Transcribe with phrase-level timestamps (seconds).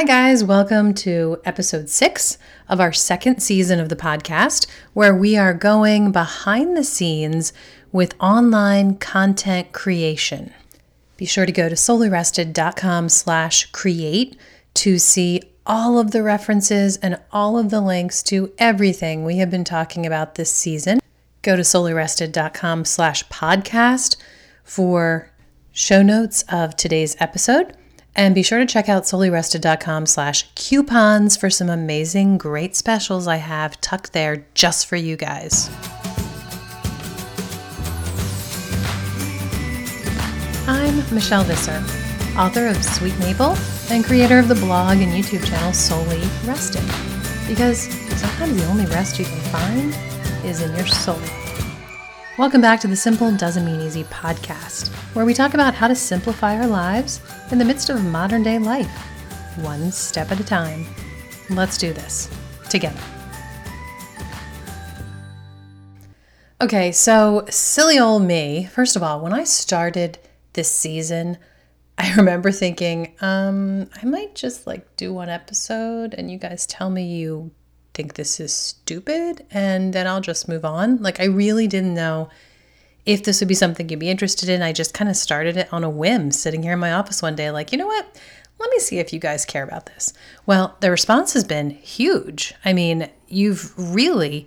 [0.00, 0.42] Hi, guys.
[0.42, 2.38] Welcome to episode six
[2.70, 7.52] of our second season of the podcast, where we are going behind the scenes
[7.92, 10.54] with online content creation.
[11.18, 14.38] Be sure to go to soulyrested.com slash create
[14.72, 19.50] to see all of the references and all of the links to everything we have
[19.50, 21.00] been talking about this season.
[21.42, 24.16] Go to soulyrested.com slash podcast
[24.64, 25.30] for
[25.72, 27.76] show notes of today's episode
[28.14, 33.36] and be sure to check out soulyrested.com slash coupons for some amazing, great specials I
[33.36, 35.70] have tucked there just for you guys.
[40.66, 41.82] I'm Michelle Visser,
[42.38, 43.56] author of Sweet Maple
[43.90, 46.84] and creator of the blog and YouTube channel Souly Rested.
[47.48, 49.94] Because sometimes the only rest you can find
[50.44, 51.18] is in your soul.
[52.40, 55.94] Welcome back to the Simple Doesn't Mean Easy podcast, where we talk about how to
[55.94, 58.90] simplify our lives in the midst of modern day life,
[59.56, 60.86] one step at a time.
[61.50, 62.30] Let's do this
[62.70, 62.98] together.
[66.62, 68.70] Okay, so silly old me.
[68.72, 70.18] First of all, when I started
[70.54, 71.36] this season,
[71.98, 76.88] I remember thinking, um, I might just like do one episode and you guys tell
[76.88, 77.50] me you
[78.00, 81.02] think this is stupid and then I'll just move on.
[81.02, 82.30] Like, I really didn't know
[83.04, 84.62] if this would be something you'd be interested in.
[84.62, 87.36] I just kind of started it on a whim, sitting here in my office one
[87.36, 88.18] day, like, you know what?
[88.58, 90.14] Let me see if you guys care about this.
[90.46, 92.54] Well, the response has been huge.
[92.64, 94.46] I mean, you've really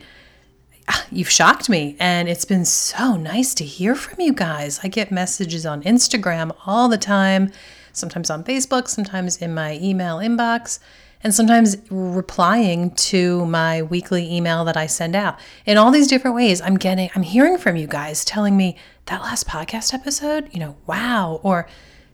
[1.11, 4.79] you've shocked me and it's been so nice to hear from you guys.
[4.83, 7.51] I get messages on Instagram all the time,
[7.93, 10.79] sometimes on Facebook, sometimes in my email inbox
[11.23, 15.39] and sometimes replying to my weekly email that I send out.
[15.65, 19.21] In all these different ways, I'm getting, I'm hearing from you guys telling me that
[19.21, 21.67] last podcast episode, you know, wow, or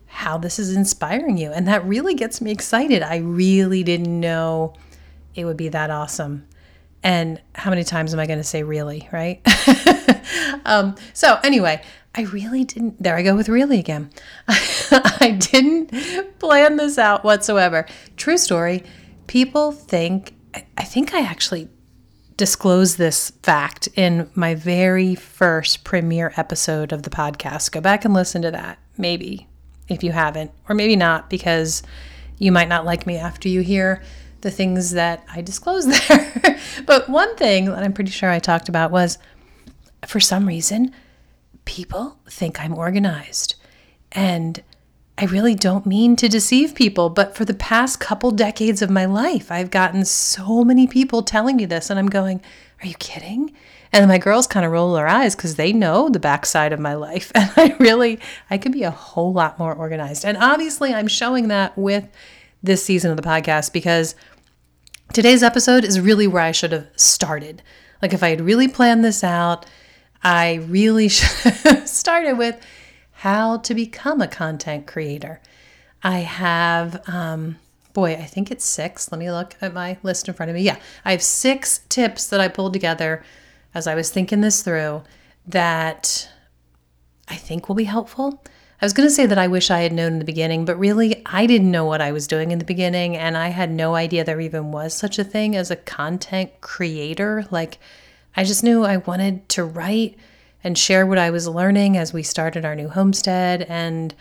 [0.05, 1.51] how this is inspiring you.
[1.51, 3.01] And that really gets me excited.
[3.01, 4.75] I really didn't know
[5.33, 6.45] it would be that awesome.
[7.01, 9.41] And how many times am I going to say really, right?
[10.65, 11.81] um, so, anyway,
[12.13, 14.09] I really didn't, there I go with really again.
[14.47, 17.85] I didn't plan this out whatsoever.
[18.17, 18.83] True story
[19.29, 20.33] people think,
[20.75, 21.69] I think I actually
[22.35, 27.71] disclosed this fact in my very first premiere episode of the podcast.
[27.71, 29.47] Go back and listen to that, maybe,
[29.87, 31.83] if you haven't, or maybe not, because
[32.39, 34.01] you might not like me after you hear
[34.41, 36.59] the things that I disclose there.
[36.87, 39.19] but one thing that I'm pretty sure I talked about was
[40.07, 40.91] for some reason,
[41.65, 43.53] people think I'm organized.
[44.11, 44.63] And
[45.21, 49.03] I really don't mean to deceive people, but for the past couple decades of my
[49.03, 52.41] life, I've gotten so many people telling me this, and I'm going,
[52.81, 53.51] Are you kidding?
[53.91, 56.93] And my girls kind of roll their eyes because they know the backside of my
[56.93, 57.33] life.
[57.35, 58.19] And I really,
[58.49, 60.23] I could be a whole lot more organized.
[60.23, 62.07] And obviously, I'm showing that with
[62.63, 64.15] this season of the podcast because
[65.11, 67.61] today's episode is really where I should have started.
[68.01, 69.65] Like, if I had really planned this out,
[70.23, 72.55] I really should have started with
[73.19, 75.41] how to become a content creator.
[76.01, 77.57] I have, um,
[77.91, 79.11] boy, I think it's six.
[79.11, 80.61] Let me look at my list in front of me.
[80.61, 83.21] Yeah, I have six tips that I pulled together
[83.73, 85.03] as I was thinking this through
[85.45, 86.29] that
[87.27, 88.41] I think will be helpful.
[88.81, 90.79] I was going to say that I wish I had known in the beginning, but
[90.79, 93.95] really, I didn't know what I was doing in the beginning, and I had no
[93.95, 97.45] idea there even was such a thing as a content creator.
[97.51, 97.79] Like,
[98.37, 100.17] I just knew I wanted to write
[100.63, 103.63] and share what I was learning as we started our new homestead.
[103.63, 104.13] And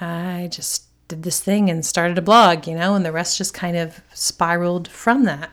[0.00, 3.54] I just did this thing and started a blog, you know, and the rest just
[3.54, 5.50] kind of spiraled from that.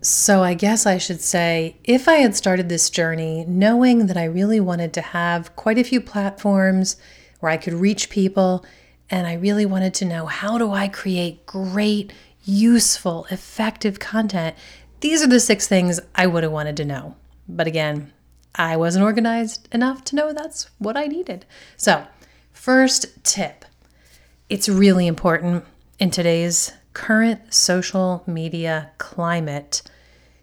[0.00, 4.24] So I guess I should say if I had started this journey knowing that I
[4.24, 6.96] really wanted to have quite a few platforms
[7.40, 8.64] where I could reach people,
[9.10, 12.12] and I really wanted to know how do I create great,
[12.44, 14.56] useful, effective content,
[15.00, 17.16] these are the six things I would have wanted to know.
[17.48, 18.12] But again,
[18.54, 21.46] I wasn't organized enough to know that's what I needed.
[21.76, 22.06] So,
[22.52, 23.64] first tip
[24.48, 25.64] it's really important
[25.98, 29.80] in today's current social media climate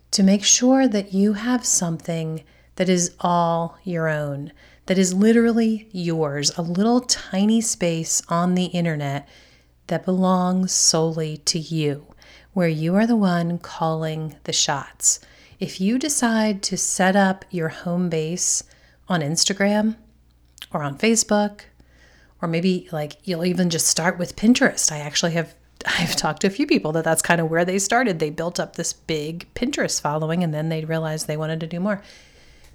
[0.09, 2.43] to make sure that you have something
[2.77, 4.51] that is all your own,
[4.87, 9.27] that is literally yours, a little tiny space on the internet
[9.87, 12.07] that belongs solely to you,
[12.53, 15.19] where you are the one calling the shots
[15.59, 18.63] if you decide to set up your home base
[19.07, 19.95] on Instagram
[20.71, 21.61] or on Facebook,
[22.41, 24.91] or maybe like you'll even just start with Pinterest.
[24.91, 25.55] I actually have
[25.99, 28.19] I've talked to a few people that that's kind of where they started.
[28.19, 31.79] They built up this big Pinterest following and then they realized they wanted to do
[31.79, 32.01] more.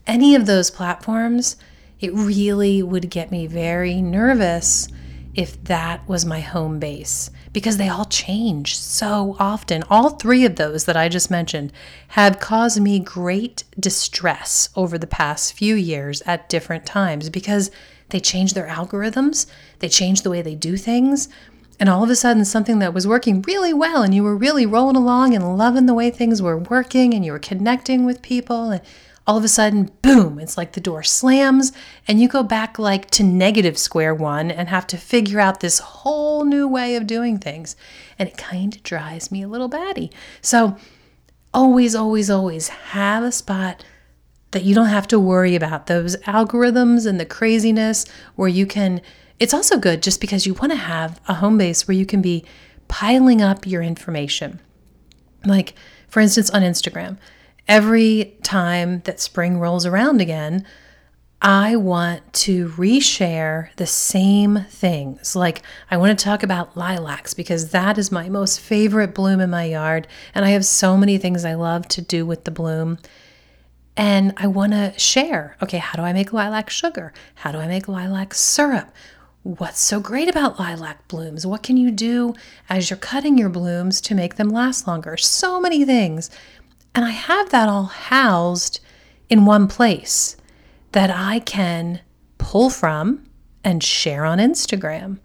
[0.07, 1.57] Any of those platforms,
[2.01, 4.89] it really would get me very nervous
[5.35, 9.83] if that was my home base because they all change so often.
[9.91, 11.73] All three of those that I just mentioned
[12.09, 17.71] have caused me great distress over the past few years at different times because
[18.11, 19.47] they change their algorithms,
[19.81, 21.29] they change the way they do things.
[21.81, 24.65] And all of a sudden, something that was working really well, and you were really
[24.65, 28.71] rolling along and loving the way things were working, and you were connecting with people,
[28.71, 28.81] and
[29.27, 31.73] all of a sudden, boom, it's like the door slams
[32.07, 35.79] and you go back like to negative square one and have to figure out this
[35.79, 37.75] whole new way of doing things.
[38.19, 40.11] And it kind of drives me a little batty.
[40.43, 40.77] So,
[41.55, 43.85] always, always, always have a spot
[44.51, 48.05] that you don't have to worry about those algorithms and the craziness
[48.37, 49.01] where you can.
[49.41, 52.21] It's also good just because you want to have a home base where you can
[52.21, 52.45] be
[52.89, 54.61] piling up your information.
[55.45, 55.75] Like,
[56.09, 57.19] for instance, on Instagram
[57.69, 60.67] every time that spring rolls around again,
[61.43, 65.37] I want to reshare the same things.
[65.37, 69.51] Like, I want to talk about lilacs because that is my most favorite bloom in
[69.51, 70.09] my yard.
[70.35, 72.99] And I have so many things I love to do with the bloom.
[73.95, 77.13] And I want to share okay, how do I make lilac sugar?
[77.35, 78.91] How do I make lilac syrup?
[79.43, 81.47] What's so great about lilac blooms?
[81.47, 82.33] What can you do
[82.71, 85.19] as you're cutting your blooms to make them last longer?
[85.19, 86.31] So many things.
[86.95, 88.81] And I have that all housed
[89.29, 90.37] in one place
[90.93, 92.01] that I can
[92.39, 93.25] pull from
[93.65, 95.19] and share on Instagram.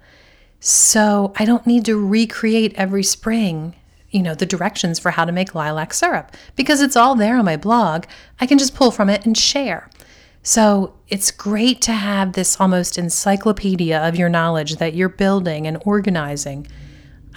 [0.60, 3.76] So I don't need to recreate every spring,
[4.10, 7.46] you know, the directions for how to make lilac syrup because it's all there on
[7.46, 8.06] my blog.
[8.40, 9.90] I can just pull from it and share.
[10.42, 15.82] So it's great to have this almost encyclopedia of your knowledge that you're building and
[15.86, 16.68] organizing.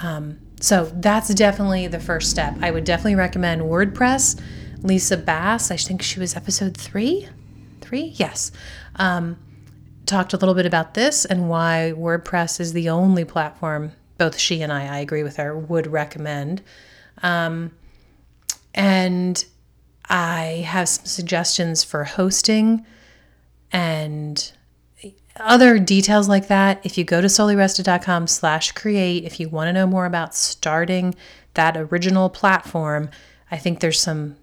[0.02, 2.54] Um, so that's definitely the first step.
[2.60, 4.40] I would definitely recommend WordPress.
[4.82, 7.28] Lisa Bass, I think she was episode three,
[7.80, 8.52] three, yes.
[8.96, 9.38] Um,
[10.06, 14.62] talked a little bit about this and why WordPress is the only platform both she
[14.62, 16.62] and I, I agree with her, would recommend.
[17.24, 17.72] Um,
[18.72, 19.44] and
[20.08, 22.86] I have some suggestions for hosting
[23.72, 24.52] and
[25.36, 29.72] other details like that, if you go to soulyrested.com slash create, if you want to
[29.72, 31.14] know more about starting
[31.54, 33.10] that original platform,
[33.50, 34.36] I think there's some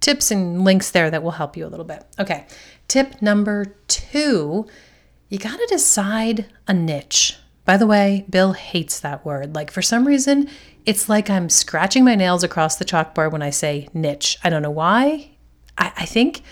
[0.00, 2.04] tips and links there that will help you a little bit.
[2.18, 2.46] Okay,
[2.88, 4.66] tip number two,
[5.28, 7.36] you got to decide a niche.
[7.64, 9.54] By the way, Bill hates that word.
[9.54, 10.48] Like for some reason,
[10.86, 14.38] it's like I'm scratching my nails across the chalkboard when I say niche.
[14.42, 15.30] I don't know why.
[15.78, 16.42] I, I think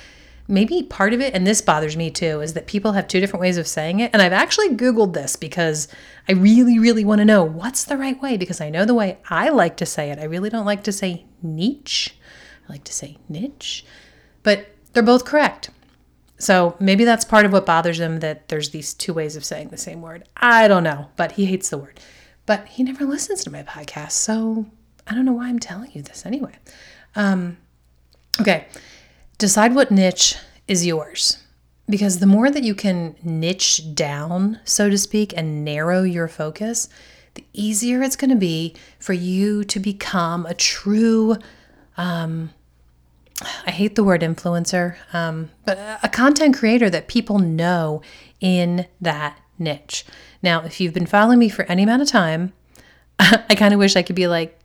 [0.49, 3.43] maybe part of it, and this bothers me too, is that people have two different
[3.43, 4.11] ways of saying it.
[4.13, 5.87] And I've actually Googled this because
[6.27, 9.19] I really, really want to know what's the right way because I know the way
[9.29, 10.19] I like to say it.
[10.19, 12.17] I really don't like to say niche,
[12.69, 13.85] I like to say niche,
[14.43, 15.71] but they're both correct.
[16.39, 19.69] So maybe that's part of what bothers him that there's these two ways of saying
[19.69, 20.25] the same word.
[20.37, 22.01] I don't know, but he hates the word.
[22.47, 24.67] But he never listens to my podcast, so
[25.07, 26.55] I don't know why I'm telling you this anyway.
[27.15, 27.59] Um,
[28.41, 28.69] okay,
[29.39, 30.37] Decide what niche
[30.67, 31.39] is yours.
[31.89, 36.89] Because the more that you can niche down, so to speak, and narrow your focus,
[37.35, 41.37] the easier it's going to be for you to become a true,
[41.97, 42.51] um,
[43.65, 48.03] I hate the word influencer, um, but a content creator that people know
[48.41, 50.05] in that niche.
[50.43, 52.53] Now, if you've been following me for any amount of time,
[53.19, 54.58] I kind of wish I could be like,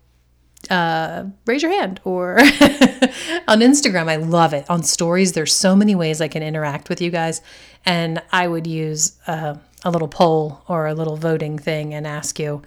[0.70, 4.10] uh, raise your hand or on Instagram.
[4.10, 4.70] I love it.
[4.70, 7.42] On stories, there's so many ways I can interact with you guys.
[7.86, 12.40] And I would use uh, a little poll or a little voting thing and ask
[12.40, 12.62] you,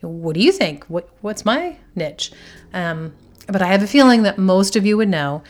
[0.00, 0.84] what do you think?
[0.84, 2.32] What, what's my niche?
[2.72, 3.12] Um,
[3.46, 5.42] but I have a feeling that most of you would know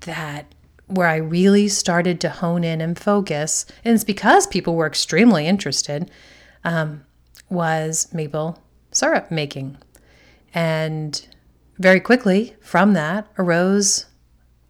[0.00, 0.46] that
[0.86, 5.46] where I really started to hone in and focus, and it's because people were extremely
[5.46, 6.10] interested,
[6.64, 7.04] um,
[7.48, 9.78] was maple syrup making.
[10.54, 11.26] And
[11.78, 14.06] very quickly from that arose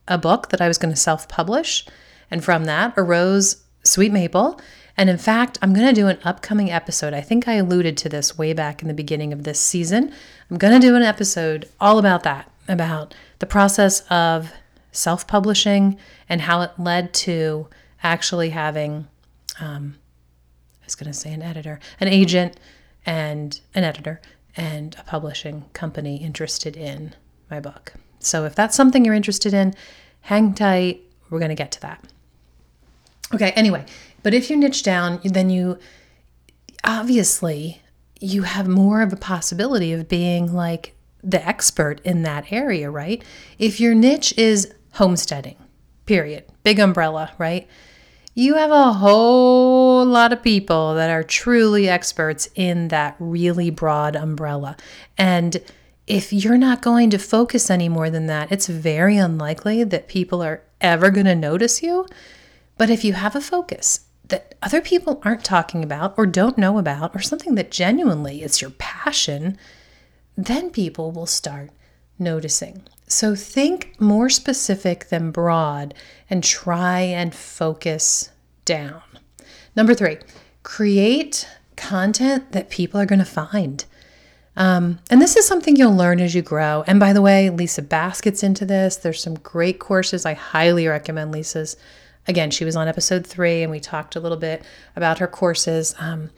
[0.08, 1.86] a book that I was going to self publish.
[2.30, 4.60] And from that arose Sweet Maple.
[4.96, 7.14] And in fact, I'm going to do an upcoming episode.
[7.14, 10.12] I think I alluded to this way back in the beginning of this season.
[10.50, 14.52] I'm going to do an episode all about that, about the process of
[14.92, 15.98] self publishing
[16.28, 17.68] and how it led to
[18.02, 19.08] actually having,
[19.60, 19.96] um,
[20.82, 22.58] I was going to say an editor, an agent,
[23.06, 24.20] and an editor,
[24.56, 27.14] and a publishing company interested in
[27.50, 27.94] my book.
[28.18, 29.74] So if that's something you're interested in,
[30.22, 31.02] hang tight.
[31.30, 32.04] We're going to get to that.
[33.34, 33.84] Okay, anyway,
[34.22, 35.78] but if you niche down, then you
[36.84, 37.80] obviously
[38.20, 43.22] you have more of a possibility of being like the expert in that area, right?
[43.58, 45.56] If your niche is homesteading,
[46.06, 47.66] period, big umbrella, right?
[48.34, 54.16] You have a whole lot of people that are truly experts in that really broad
[54.16, 54.76] umbrella.
[55.18, 55.62] And
[56.06, 60.42] if you're not going to focus any more than that, it's very unlikely that people
[60.42, 62.06] are ever going to notice you.
[62.78, 66.78] But if you have a focus that other people aren't talking about or don't know
[66.78, 69.58] about, or something that genuinely is your passion,
[70.36, 71.70] then people will start
[72.18, 72.82] noticing.
[73.12, 75.92] So think more specific than broad
[76.30, 78.30] and try and focus
[78.64, 79.02] down.
[79.76, 80.16] Number three,
[80.62, 83.84] create content that people are going to find.
[84.56, 86.84] Um, and this is something you'll learn as you grow.
[86.86, 88.96] And by the way, Lisa Bass gets into this.
[88.96, 90.24] There's some great courses.
[90.24, 91.76] I highly recommend Lisa's.
[92.26, 94.62] Again, she was on episode three, and we talked a little bit
[94.96, 96.30] about her courses um,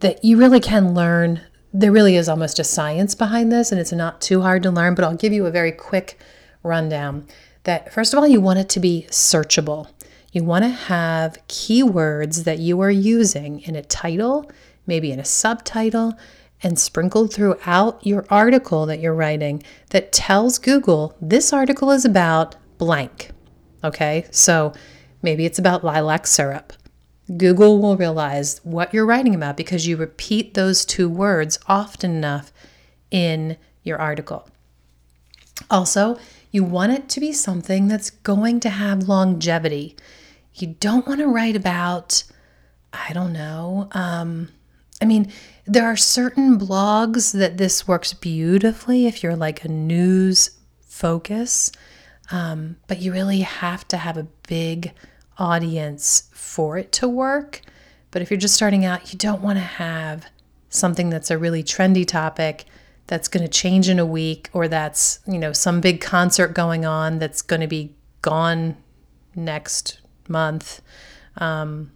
[0.00, 1.42] that you really can learn.
[1.76, 4.94] There really is almost a science behind this, and it's not too hard to learn,
[4.94, 6.16] but I'll give you a very quick
[6.62, 7.26] rundown.
[7.64, 9.88] That first of all, you want it to be searchable.
[10.30, 14.48] You want to have keywords that you are using in a title,
[14.86, 16.14] maybe in a subtitle,
[16.62, 22.54] and sprinkled throughout your article that you're writing that tells Google this article is about
[22.78, 23.30] blank.
[23.82, 24.72] Okay, so
[25.22, 26.72] maybe it's about lilac syrup.
[27.36, 32.52] Google will realize what you're writing about because you repeat those two words often enough
[33.10, 34.48] in your article.
[35.70, 36.18] Also,
[36.50, 39.96] you want it to be something that's going to have longevity.
[40.54, 42.24] You don't want to write about,
[42.92, 44.50] I don't know, um,
[45.00, 45.32] I mean,
[45.66, 50.50] there are certain blogs that this works beautifully if you're like a news
[50.80, 51.72] focus,
[52.30, 54.92] um, but you really have to have a big
[55.38, 57.62] audience for it to work.
[58.10, 60.26] But if you're just starting out, you don't want to have
[60.68, 62.64] something that's a really trendy topic
[63.06, 66.84] that's going to change in a week or that's, you know, some big concert going
[66.84, 68.76] on that's going to be gone
[69.34, 70.80] next month.
[71.36, 71.92] Um,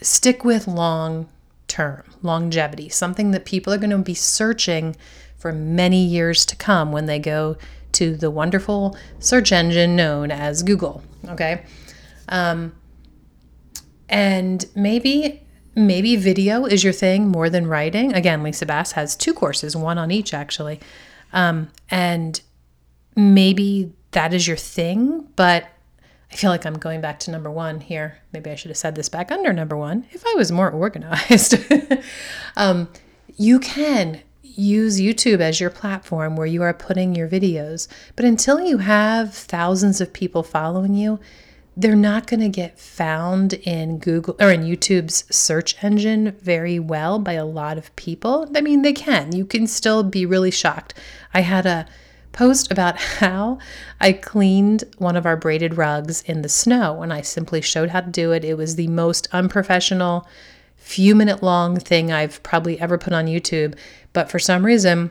[0.00, 1.28] stick with long
[1.68, 4.96] term, longevity, something that people are going to be searching
[5.36, 7.56] for many years to come when they go
[7.92, 11.02] to the wonderful search engine known as Google.
[11.28, 11.64] Okay.
[12.28, 12.74] Um,
[14.08, 15.42] and maybe
[15.74, 18.12] maybe video is your thing more than writing.
[18.12, 20.80] Again, Lisa Bass has two courses, one on each actually.
[21.32, 22.40] Um, and
[23.16, 25.66] maybe that is your thing, but
[26.30, 28.18] I feel like I'm going back to number one here.
[28.32, 31.56] Maybe I should have said this back under number one if I was more organized.
[32.56, 32.88] um,
[33.36, 38.60] you can use YouTube as your platform where you are putting your videos, but until
[38.60, 41.18] you have thousands of people following you,
[41.76, 47.18] they're not going to get found in Google or in YouTube's search engine very well
[47.18, 48.50] by a lot of people.
[48.54, 49.34] I mean, they can.
[49.34, 50.94] You can still be really shocked.
[51.32, 51.86] I had a
[52.32, 53.58] post about how
[54.00, 58.00] I cleaned one of our braided rugs in the snow and I simply showed how
[58.02, 58.44] to do it.
[58.44, 60.28] It was the most unprofessional,
[60.76, 63.76] few minute long thing I've probably ever put on YouTube,
[64.12, 65.10] but for some reason,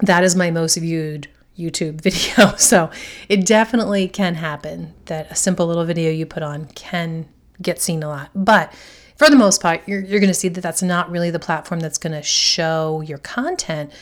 [0.00, 1.28] that is my most viewed
[1.60, 2.56] YouTube video.
[2.56, 2.90] So
[3.28, 7.28] it definitely can happen that a simple little video you put on can
[7.60, 8.30] get seen a lot.
[8.34, 8.72] But
[9.16, 11.80] for the most part, you're, you're going to see that that's not really the platform
[11.80, 13.92] that's going to show your content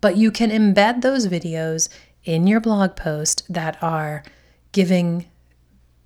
[0.00, 1.88] but you can embed those videos
[2.24, 4.22] in your blog post that are
[4.72, 5.26] giving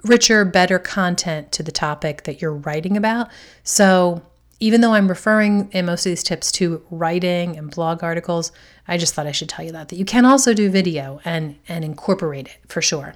[0.05, 3.29] richer, better content to the topic that you're writing about.
[3.62, 4.23] So,
[4.61, 8.52] even though I'm referring in most of these tips to writing and blog articles,
[8.87, 11.57] I just thought I should tell you that that you can also do video and
[11.69, 13.14] and incorporate it for sure.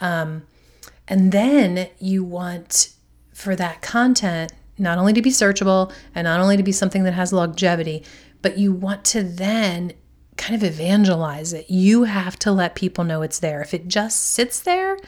[0.00, 0.42] Um,
[1.08, 2.90] and then you want
[3.32, 7.14] for that content not only to be searchable and not only to be something that
[7.14, 8.04] has longevity,
[8.42, 9.92] but you want to then
[10.36, 11.70] kind of evangelize it.
[11.70, 13.62] You have to let people know it's there.
[13.62, 14.98] If it just sits there,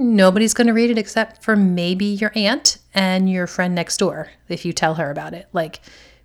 [0.00, 4.30] nobody's going to read it except for maybe your aunt and your friend next door
[4.48, 5.48] if you tell her about it.
[5.52, 5.80] Like,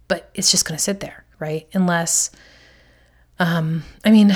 [0.08, 1.68] but it's just going to sit there, right?
[1.74, 2.32] Unless,
[3.40, 4.36] um, I mean,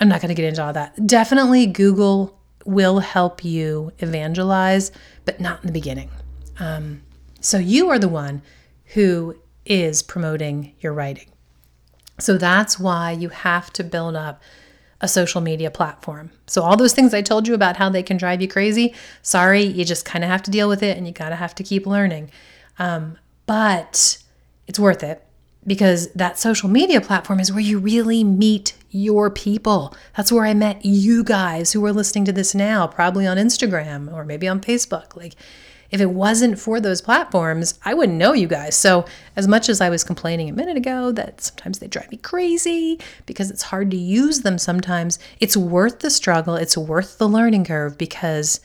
[0.00, 1.06] I'm not going to get into all that.
[1.06, 4.90] Definitely Google will help you evangelize,
[5.24, 6.10] but not in the beginning.
[6.58, 7.02] Um,
[7.40, 8.42] so you are the one
[8.94, 11.28] who is promoting your writing.
[12.18, 14.42] So that's why you have to build up
[15.00, 16.30] a social media platform.
[16.46, 19.62] So, all those things I told you about how they can drive you crazy, sorry,
[19.62, 21.62] you just kind of have to deal with it and you got to have to
[21.62, 22.30] keep learning.
[22.78, 24.18] Um, but
[24.66, 25.24] it's worth it
[25.66, 29.94] because that social media platform is where you really meet your people.
[30.16, 34.12] That's where I met you guys who are listening to this now, probably on Instagram
[34.12, 35.14] or maybe on Facebook.
[35.14, 35.34] Like,
[35.90, 38.76] if it wasn't for those platforms, I wouldn't know you guys.
[38.76, 39.04] So,
[39.36, 43.00] as much as I was complaining a minute ago that sometimes they drive me crazy
[43.26, 47.64] because it's hard to use them sometimes, it's worth the struggle, it's worth the learning
[47.64, 48.60] curve because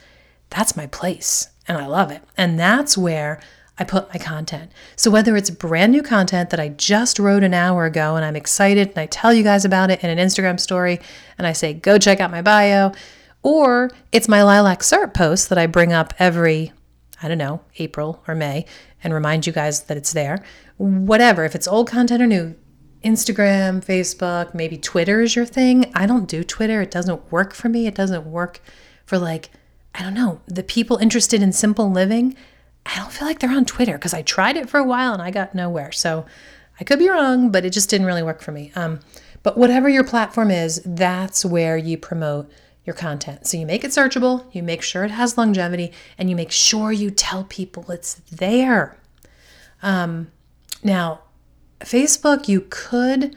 [0.49, 1.49] that's my place.
[1.67, 2.21] and I love it.
[2.37, 3.39] And that's where
[3.79, 4.71] I put my content.
[4.95, 8.35] So whether it's brand new content that I just wrote an hour ago and I'm
[8.35, 10.99] excited and I tell you guys about it in an Instagram story
[11.37, 12.91] and I say, go check out my bio,
[13.41, 16.71] or it's my lilac syrup post that I bring up every,
[17.23, 18.65] I don't know, April or May
[19.03, 20.43] and remind you guys that it's there.
[20.77, 22.55] Whatever, if it's old content or new,
[23.03, 25.91] Instagram, Facebook, maybe Twitter is your thing.
[25.93, 26.81] I don't do Twitter.
[26.81, 27.87] It doesn't work for me.
[27.87, 28.61] It doesn't work
[29.05, 29.49] for like,
[29.95, 32.35] I don't know, the people interested in simple living.
[32.85, 35.21] I don't feel like they're on Twitter because I tried it for a while and
[35.21, 35.91] I got nowhere.
[35.91, 36.25] So
[36.79, 38.71] I could be wrong, but it just didn't really work for me.
[38.75, 38.99] Um,
[39.43, 42.49] but whatever your platform is, that's where you promote
[42.85, 43.47] your content.
[43.47, 46.91] So you make it searchable, you make sure it has longevity, and you make sure
[46.91, 48.97] you tell people it's there.
[49.81, 50.31] Um,
[50.83, 51.21] now,
[51.81, 53.35] Facebook, you could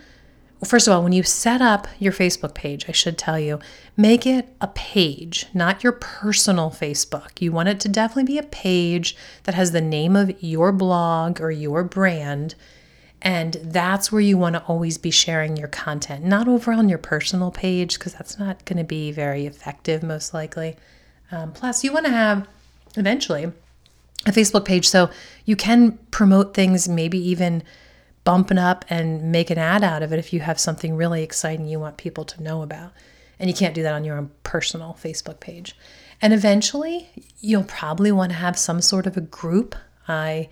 [0.64, 3.58] first of all, when you set up your Facebook page, I should tell you,
[3.96, 7.40] make it a page, not your personal Facebook.
[7.40, 11.40] You want it to definitely be a page that has the name of your blog
[11.40, 12.54] or your brand.
[13.26, 16.96] And that's where you want to always be sharing your content, not over on your
[16.96, 20.76] personal page, because that's not going to be very effective, most likely.
[21.32, 22.46] Um, plus, you want to have
[22.96, 23.42] eventually
[24.26, 25.10] a Facebook page so
[25.44, 27.64] you can promote things, maybe even
[28.22, 31.24] bump it up and make an ad out of it if you have something really
[31.24, 32.92] exciting you want people to know about.
[33.40, 35.74] And you can't do that on your own personal Facebook page.
[36.22, 39.74] And eventually, you'll probably want to have some sort of a group.
[40.06, 40.48] I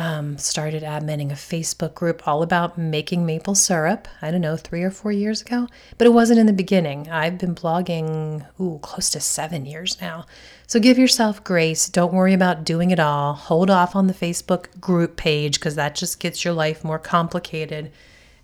[0.00, 4.08] um, started adminning a Facebook group all about making maple syrup.
[4.22, 7.10] I don't know, three or four years ago, but it wasn't in the beginning.
[7.10, 10.24] I've been blogging, ooh, close to seven years now.
[10.66, 11.86] So give yourself grace.
[11.90, 13.34] Don't worry about doing it all.
[13.34, 17.92] Hold off on the Facebook group page because that just gets your life more complicated.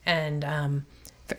[0.04, 0.84] And um,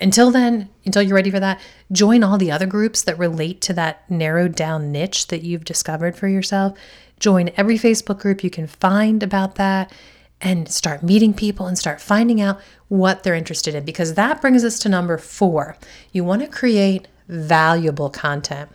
[0.01, 3.74] until then, until you're ready for that, join all the other groups that relate to
[3.74, 6.75] that narrowed down niche that you've discovered for yourself.
[7.19, 9.91] Join every Facebook group you can find about that
[10.39, 12.59] and start meeting people and start finding out
[12.89, 15.77] what they're interested in because that brings us to number four.
[16.12, 18.69] You want to create valuable content.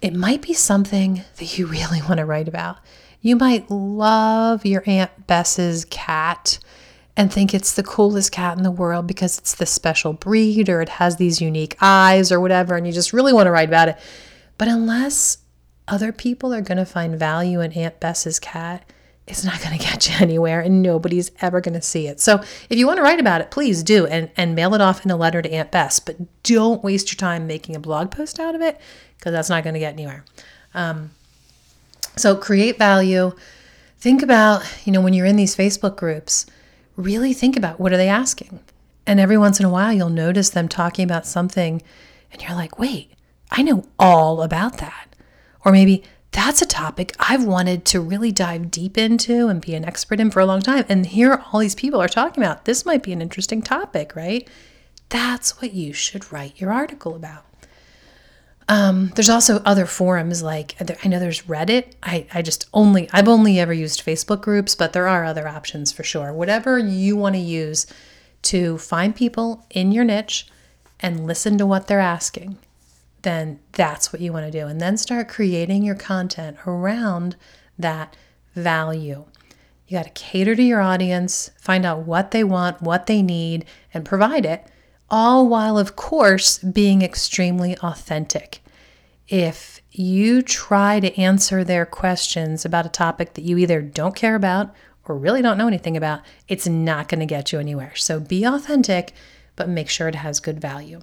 [0.00, 2.78] It might be something that you really want to write about.
[3.20, 6.58] You might love your Aunt Bess's cat
[7.16, 10.80] and think it's the coolest cat in the world because it's the special breed or
[10.80, 13.88] it has these unique eyes or whatever, and you just really want to write about
[13.88, 13.98] it.
[14.56, 15.38] But unless
[15.88, 18.84] other people are going to find value in Aunt Bess's cat,
[19.26, 22.20] it's not going to get you anywhere and nobody's ever going to see it.
[22.20, 25.04] So if you want to write about it, please do and, and mail it off
[25.04, 28.38] in a letter to Aunt Bess, but don't waste your time making a blog post
[28.38, 28.80] out of it
[29.16, 30.24] because that's not going to get anywhere.
[30.74, 31.10] Um,
[32.16, 33.32] so create value.
[33.98, 36.46] Think about, you know, when you're in these Facebook groups,
[36.96, 38.60] really think about what are they asking?
[39.06, 41.80] And every once in a while, you'll notice them talking about something
[42.30, 43.12] and you're like, wait,
[43.50, 45.07] I know all about that.
[45.64, 49.84] Or maybe that's a topic I've wanted to really dive deep into and be an
[49.84, 50.84] expert in for a long time.
[50.88, 54.48] And here all these people are talking about this might be an interesting topic, right?
[55.08, 57.44] That's what you should write your article about.
[58.70, 61.94] Um, there's also other forums like I know there's Reddit.
[62.02, 65.90] I, I just only I've only ever used Facebook groups, but there are other options
[65.90, 66.34] for sure.
[66.34, 67.86] Whatever you want to use
[68.42, 70.46] to find people in your niche
[71.00, 72.58] and listen to what they're asking
[73.22, 74.66] then that's what you want to do.
[74.66, 77.36] And then start creating your content around
[77.78, 78.16] that
[78.54, 79.24] value.
[79.86, 83.64] You got to cater to your audience, find out what they want, what they need,
[83.94, 84.66] and provide it,
[85.10, 88.60] all while, of course, being extremely authentic.
[89.28, 94.34] If you try to answer their questions about a topic that you either don't care
[94.34, 97.94] about or really don't know anything about, it's not going to get you anywhere.
[97.96, 99.12] So be authentic,
[99.56, 101.00] but make sure it has good value.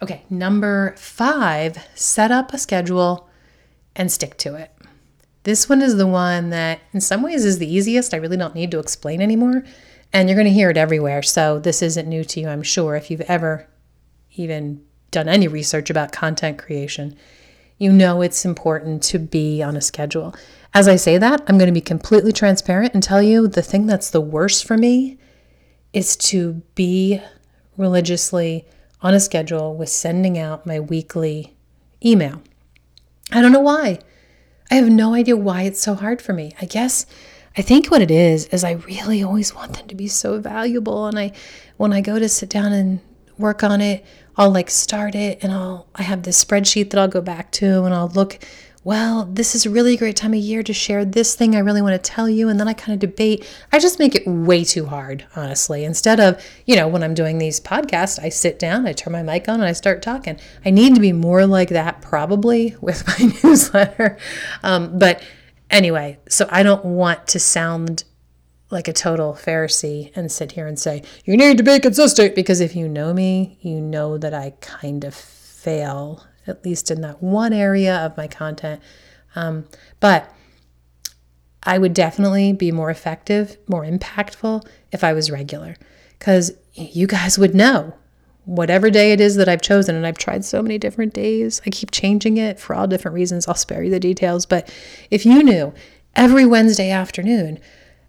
[0.00, 3.28] Okay, number five, set up a schedule
[3.96, 4.72] and stick to it.
[5.42, 8.14] This one is the one that, in some ways, is the easiest.
[8.14, 9.64] I really don't need to explain anymore.
[10.12, 11.22] And you're going to hear it everywhere.
[11.22, 12.94] So, this isn't new to you, I'm sure.
[12.94, 13.68] If you've ever
[14.36, 17.16] even done any research about content creation,
[17.78, 20.34] you know it's important to be on a schedule.
[20.74, 23.86] As I say that, I'm going to be completely transparent and tell you the thing
[23.86, 25.18] that's the worst for me
[25.92, 27.20] is to be
[27.76, 28.66] religiously
[29.00, 31.56] on a schedule with sending out my weekly
[32.04, 32.42] email.
[33.32, 34.00] I don't know why.
[34.70, 36.52] I have no idea why it's so hard for me.
[36.60, 37.06] I guess
[37.56, 41.06] I think what it is is I really always want them to be so valuable
[41.06, 41.32] and I
[41.76, 43.00] when I go to sit down and
[43.38, 44.04] work on it,
[44.36, 47.84] I'll like start it and I'll I have this spreadsheet that I'll go back to
[47.84, 48.38] and I'll look
[48.88, 51.58] well, this is really a really great time of year to share this thing I
[51.58, 52.48] really want to tell you.
[52.48, 53.46] And then I kind of debate.
[53.70, 55.84] I just make it way too hard, honestly.
[55.84, 59.22] Instead of, you know, when I'm doing these podcasts, I sit down, I turn my
[59.22, 60.40] mic on, and I start talking.
[60.64, 64.16] I need to be more like that probably with my newsletter.
[64.62, 65.22] Um, but
[65.70, 68.04] Anyway, so I don't want to sound
[68.70, 72.60] like a total Pharisee and sit here and say, you need to be consistent, because
[72.60, 77.22] if you know me, you know that I kind of fail, at least in that
[77.22, 78.80] one area of my content.
[79.34, 79.66] Um,
[80.00, 80.32] but
[81.62, 85.76] I would definitely be more effective, more impactful if I was regular,
[86.18, 87.94] because you guys would know
[88.44, 89.94] whatever day it is that I've chosen.
[89.94, 91.60] And I've tried so many different days.
[91.66, 93.46] I keep changing it for all different reasons.
[93.46, 94.46] I'll spare you the details.
[94.46, 94.72] But
[95.10, 95.74] if you knew
[96.16, 97.58] every Wednesday afternoon,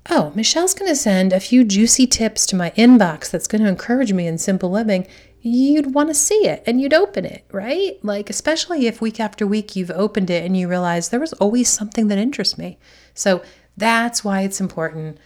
[0.09, 3.67] oh, Michelle's going to send a few juicy tips to my inbox that's going to
[3.67, 5.05] encourage me in simple living,
[5.41, 7.97] you'd want to see it and you'd open it, right?
[8.03, 11.69] Like, especially if week after week you've opened it and you realize there was always
[11.69, 12.77] something that interests me.
[13.13, 13.41] So
[13.77, 15.17] that's why it's important,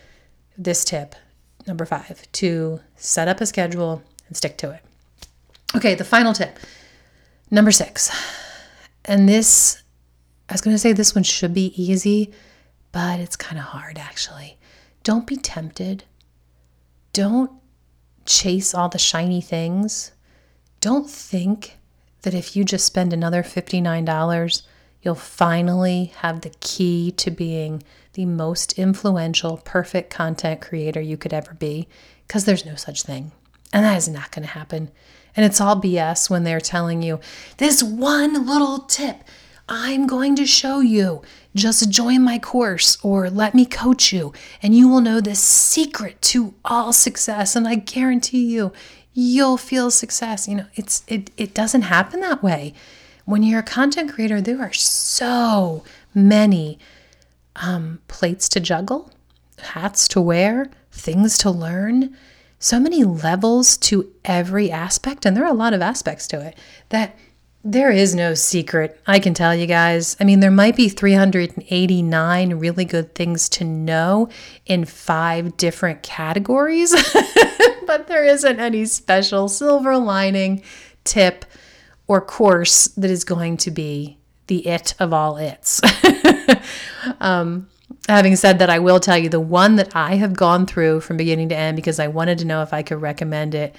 [0.57, 1.15] this tip,
[1.65, 4.81] number five, to set up a schedule and stick to it.
[5.75, 6.59] Okay, the final tip.
[7.49, 8.11] Number six.
[9.05, 9.81] And this,
[10.49, 12.31] I was going to say this one should be easy,
[12.91, 14.57] but it's kind of hard actually.
[15.03, 16.03] Don't be tempted.
[17.11, 17.51] Don't
[18.25, 20.11] chase all the shiny things.
[20.79, 21.77] Don't think
[22.23, 24.63] that if you just spend another $59,
[25.01, 27.83] you'll finally have the key to being
[28.13, 31.87] the most influential, perfect content creator you could ever be,
[32.27, 33.31] because there's no such thing.
[33.71, 34.91] And that is not going to happen.
[35.35, 37.19] And it's all BS when they're telling you
[37.57, 39.23] this one little tip
[39.69, 41.21] I'm going to show you.
[41.55, 46.21] Just join my course or let me coach you, and you will know the secret
[46.23, 47.55] to all success.
[47.55, 48.73] And I guarantee you,
[49.13, 50.47] you'll feel success.
[50.47, 52.73] You know, it's it it doesn't happen that way.
[53.25, 56.77] When you're a content creator, there are so many
[57.55, 59.11] um, plates to juggle,
[59.59, 62.15] hats to wear, things to learn
[62.63, 66.57] so many levels to every aspect, and there are a lot of aspects to it
[66.89, 67.13] that
[67.63, 68.99] there is no secret.
[69.07, 70.17] I can tell you guys.
[70.19, 74.27] I mean, there might be 389 really good things to know
[74.65, 76.91] in five different categories,
[77.87, 80.61] but there isn't any special silver lining
[81.05, 81.45] tip
[82.07, 85.79] or course that is going to be the it of all its.
[87.21, 87.69] um,
[88.09, 91.15] having said that, I will tell you the one that I have gone through from
[91.15, 93.73] beginning to end because I wanted to know if I could recommend it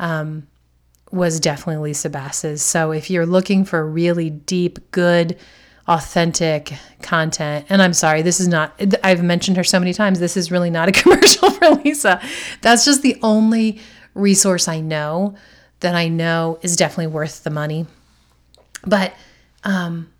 [0.00, 0.48] um,
[1.12, 2.62] was definitely Lisa Bass's.
[2.62, 5.36] So if you're looking for really deep, good,
[5.86, 6.72] authentic
[7.02, 10.50] content, and I'm sorry, this is not, I've mentioned her so many times, this is
[10.50, 12.20] really not a commercial for Lisa.
[12.62, 13.80] That's just the only
[14.14, 15.36] resource I know
[15.80, 17.86] that I know is definitely worth the money.
[18.86, 19.12] But,
[19.64, 20.10] um,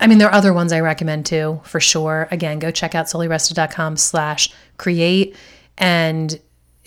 [0.00, 2.28] I mean, there are other ones I recommend too, for sure.
[2.30, 5.34] Again, go check out soulyrested.com slash create.
[5.76, 6.38] And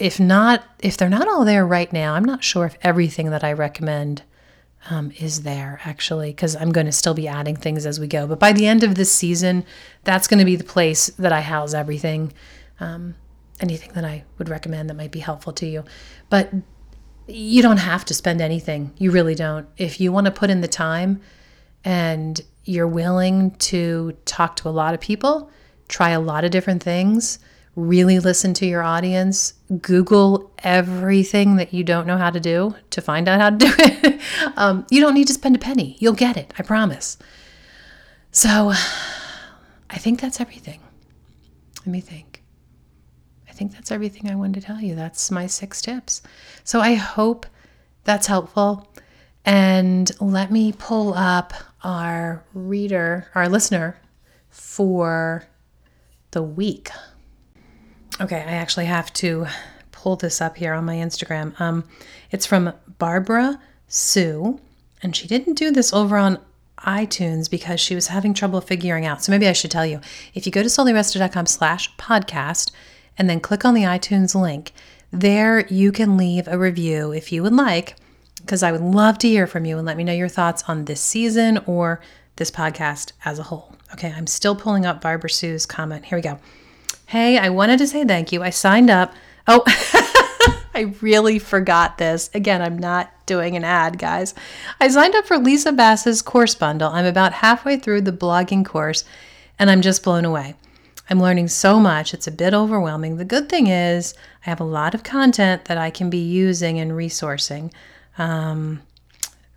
[0.01, 3.43] if not, if they're not all there right now, I'm not sure if everything that
[3.43, 4.23] I recommend
[4.89, 8.25] um, is there actually, because I'm going to still be adding things as we go.
[8.25, 9.63] But by the end of this season,
[10.03, 12.33] that's going to be the place that I house everything,
[12.79, 13.13] um,
[13.59, 15.85] anything that I would recommend that might be helpful to you.
[16.31, 16.51] But
[17.27, 18.93] you don't have to spend anything.
[18.97, 19.67] You really don't.
[19.77, 21.21] If you want to put in the time
[21.85, 25.51] and you're willing to talk to a lot of people,
[25.87, 27.37] try a lot of different things,
[27.75, 33.01] really listen to your audience, Google everything that you don't know how to do to
[33.01, 34.21] find out how to do it.
[34.57, 35.95] um, you don't need to spend a penny.
[35.99, 37.17] You'll get it, I promise.
[38.31, 38.71] So
[39.89, 40.81] I think that's everything.
[41.79, 42.43] Let me think.
[43.49, 44.95] I think that's everything I wanted to tell you.
[44.95, 46.21] That's my six tips.
[46.63, 47.45] So I hope
[48.03, 48.87] that's helpful.
[49.45, 51.53] And let me pull up
[51.83, 53.99] our reader, our listener
[54.49, 55.43] for
[56.31, 56.89] the week.
[58.21, 59.47] Okay, I actually have to
[59.91, 61.59] pull this up here on my Instagram.
[61.59, 61.83] Um,
[62.29, 64.59] it's from Barbara Sue,
[65.01, 66.37] and she didn't do this over on
[66.77, 69.23] iTunes because she was having trouble figuring out.
[69.23, 70.01] So maybe I should tell you.
[70.35, 72.71] If you go to soulyrested.com slash podcast
[73.17, 74.71] and then click on the iTunes link,
[75.11, 77.95] there you can leave a review if you would like
[78.35, 80.85] because I would love to hear from you and let me know your thoughts on
[80.85, 82.01] this season or
[82.35, 83.75] this podcast as a whole.
[83.93, 86.05] Okay, I'm still pulling up Barbara Sue's comment.
[86.05, 86.39] Here we go.
[87.11, 88.41] Hey, I wanted to say thank you.
[88.41, 89.13] I signed up.
[89.45, 89.63] Oh,
[90.73, 92.29] I really forgot this.
[92.33, 94.33] Again, I'm not doing an ad, guys.
[94.79, 96.89] I signed up for Lisa Bass's course bundle.
[96.89, 99.03] I'm about halfway through the blogging course
[99.59, 100.55] and I'm just blown away.
[101.09, 103.17] I'm learning so much, it's a bit overwhelming.
[103.17, 104.13] The good thing is,
[104.45, 107.73] I have a lot of content that I can be using and resourcing.
[108.17, 108.83] Um,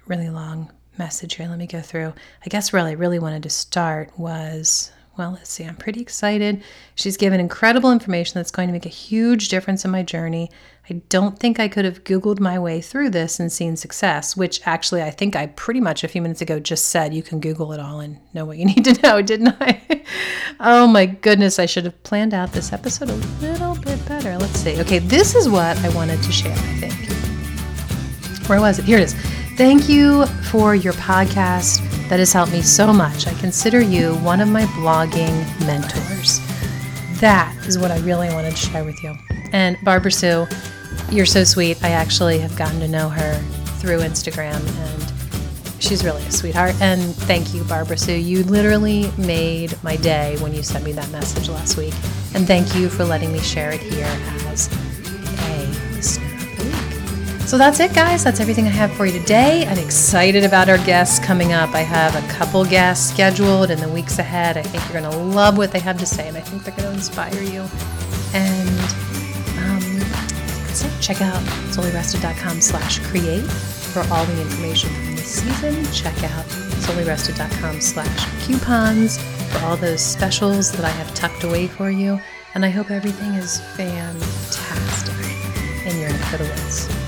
[0.09, 1.47] really long message here.
[1.47, 2.15] Let me go through.
[2.45, 5.63] I guess where I really wanted to start was Well, let's see.
[5.65, 6.63] I'm pretty excited.
[6.97, 10.51] She's given incredible information that's going to make a huge difference in my journey.
[10.91, 14.61] I don't think I could have Googled my way through this and seen success, which
[14.67, 17.73] actually I think I pretty much a few minutes ago just said you can Google
[17.73, 20.03] it all and know what you need to know, didn't I?
[20.61, 24.37] oh my goodness, I should have planned out this episode a little bit better.
[24.37, 24.81] Let's see.
[24.81, 28.49] Okay, this is what I wanted to share, I think.
[28.49, 28.85] Where was it?
[28.85, 29.15] Here it is.
[29.57, 33.27] Thank you for your podcast that has helped me so much.
[33.27, 36.41] I consider you one of my blogging mentors.
[37.21, 39.17] That is what I really wanted to share with you.
[39.53, 40.47] And Barbara Sue,
[41.11, 41.83] you're so sweet.
[41.83, 43.35] I actually have gotten to know her
[43.79, 46.75] through Instagram and she's really a sweetheart.
[46.81, 48.15] And thank you, Barbara Sue.
[48.15, 51.95] You literally made my day when you sent me that message last week.
[52.35, 54.07] And thank you for letting me share it here
[54.49, 54.69] as
[57.55, 58.25] So that's it, guys.
[58.25, 59.65] That's everything I have for you today.
[59.65, 61.71] I'm excited about our guests coming up.
[61.71, 64.57] I have a couple guests scheduled in the weeks ahead.
[64.57, 66.75] I think you're going to love what they have to say, and I think they're
[66.75, 67.65] going to inspire you.
[68.35, 68.81] And
[69.63, 70.01] um,
[70.67, 71.01] that's it.
[71.01, 71.41] Check out
[71.71, 75.85] soulyrested.com slash create for all the information from this season.
[75.93, 76.47] Check out
[76.83, 82.19] soulyrested.com slash coupons for all those specials that I have tucked away for you.
[82.57, 85.15] And I hope everything is fantastic
[85.87, 87.04] in your neck of the woods.